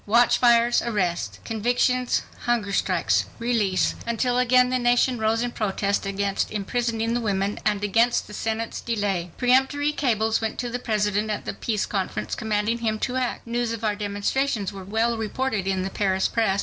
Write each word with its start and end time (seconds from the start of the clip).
Watchfires—arrests—convictions—hunger 0.07 2.73
strikes—release—until 2.73 4.39
again 4.39 4.69
the 4.69 4.79
nation 4.79 5.19
rose 5.19 5.43
in 5.43 5.51
protest 5.51 6.07
against 6.07 6.49
imprisoning 6.51 7.13
the 7.13 7.19
women 7.21 7.59
and 7.65 7.83
against 7.83 8.25
the 8.25 8.33
Senate's 8.33 8.81
delay. 8.81 9.29
Peremptory 9.37 9.91
cables 9.91 10.41
went 10.41 10.57
to 10.57 10.71
the 10.71 10.79
President 10.79 11.29
at 11.29 11.45
the 11.45 11.53
Peace 11.53 11.85
Conference, 11.85 12.33
commanding 12.33 12.79
him 12.79 12.97
to 12.97 13.15
act. 13.15 13.45
News 13.45 13.73
of 13.73 13.83
our 13.83 13.95
demonstrations 13.95 14.73
were 14.73 14.83
well 14.83 15.19
reported 15.19 15.67
in 15.67 15.83
the 15.83 15.91
Paris 15.91 16.27
press. 16.27 16.59